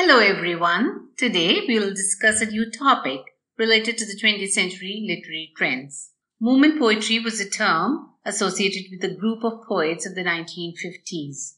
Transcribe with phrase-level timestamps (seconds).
[0.00, 1.08] Hello everyone.
[1.16, 3.20] Today we will discuss a new topic
[3.58, 6.12] related to the 20th century literary trends.
[6.40, 11.56] Movement poetry was a term associated with a group of poets of the 1950s.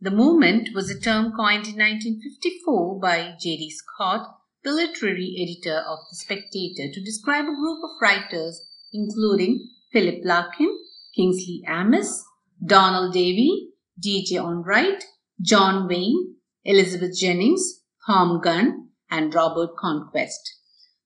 [0.00, 3.70] The movement was a term coined in 1954 by J.D.
[3.70, 10.20] Scott, the literary editor of The Spectator, to describe a group of writers including Philip
[10.22, 10.78] Larkin,
[11.16, 12.24] Kingsley Amis,
[12.64, 14.36] Donald Davie, D.J.
[14.36, 15.02] Enright,
[15.42, 20.56] John Wain, Elizabeth Jennings, Thom Gunn, and Robert Conquest.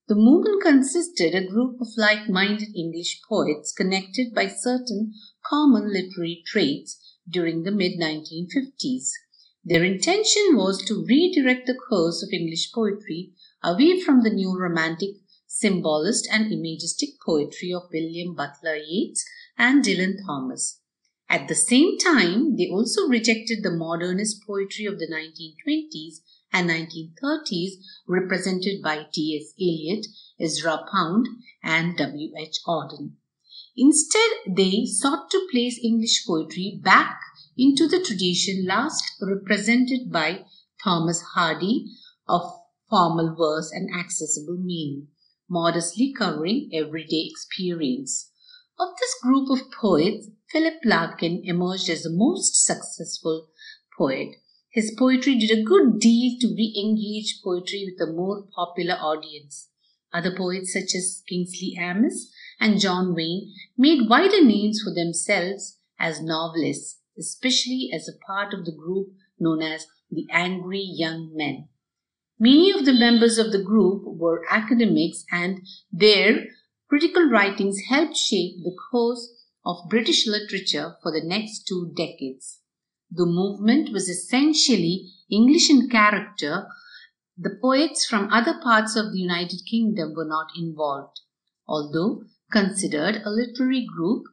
[0.09, 5.12] The movement consisted a group of like-minded English poets connected by certain
[5.47, 9.11] common literary traits during the mid-1950s.
[9.65, 15.11] Their intention was to redirect the course of English poetry away from the new romantic,
[15.47, 19.25] symbolist and imagistic poetry of William Butler Yeats
[19.57, 20.81] and Dylan Thomas.
[21.33, 26.17] At the same time, they also rejected the modernist poetry of the 1920s
[26.53, 27.71] and 1930s
[28.07, 29.55] represented by T.S.
[29.59, 30.07] Eliot,
[30.39, 31.29] Ezra Pound,
[31.65, 32.59] and W.H.
[32.69, 33.12] Auden.
[33.75, 37.19] Instead, they sought to place English poetry back
[37.56, 40.45] into the tradition last represented by
[40.84, 41.87] Thomas Hardy
[42.28, 42.43] of
[42.91, 45.09] formal verse and accessible meaning,
[45.49, 48.28] modestly covering everyday experience.
[48.78, 53.48] Of this group of poets, Philip Larkin emerged as the most successful
[53.97, 54.36] poet.
[54.69, 59.70] His poetry did a good deal to re engage poetry with a more popular audience.
[60.12, 66.20] Other poets such as Kingsley Amis and John Wain made wider names for themselves as
[66.20, 69.09] novelists, especially as a part of the group
[69.41, 71.69] known as the Angry Young Men.
[72.39, 76.44] Many of the members of the group were academics and their
[76.91, 79.31] critical writings helped shape the course
[79.65, 82.61] of British literature for the next two decades.
[83.11, 86.67] The movement was essentially English in character.
[87.37, 91.21] The poets from other parts of the United Kingdom were not involved.
[91.69, 94.25] Although considered a literary group,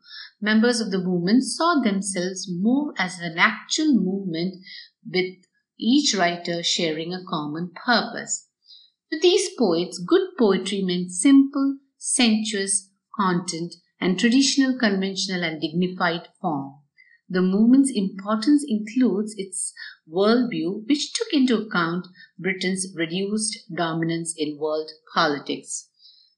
[0.41, 4.55] members of the movement saw themselves more as an actual movement
[5.05, 5.35] with
[5.79, 8.47] each writer sharing a common purpose.
[9.11, 16.75] To these poets, good poetry meant simple, sensuous content and traditional, conventional, and dignified form.
[17.29, 19.73] The movement's importance includes its
[20.11, 22.07] worldview, which took into account
[22.39, 25.89] Britain's reduced dominance in world politics.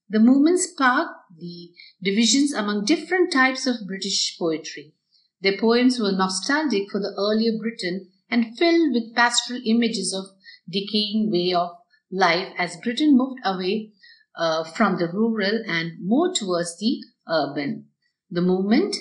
[0.09, 1.71] The movement sparked the
[2.03, 4.94] divisions among different types of British poetry.
[5.39, 10.25] Their poems were nostalgic for the earlier Britain and filled with pastoral images of
[10.69, 11.77] decaying way of
[12.11, 13.94] life as Britain moved away
[14.35, 17.87] uh, from the rural and more towards the urban.
[18.29, 18.95] The movement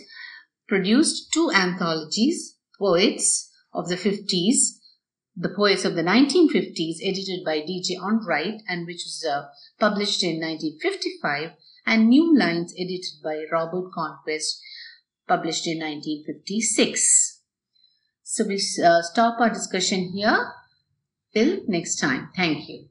[0.68, 4.78] produced two anthologies, Poets of the 50s,
[5.36, 7.96] The Poets of the 1950s, edited by D.J.
[7.96, 9.46] Enright and which was uh,
[9.78, 11.52] published in 1955,
[11.86, 14.60] and New Lines, edited by Robert Conquest,
[15.26, 17.40] published in 1956.
[18.22, 20.52] So we'll uh, stop our discussion here.
[21.34, 22.30] Till next time.
[22.34, 22.89] Thank you.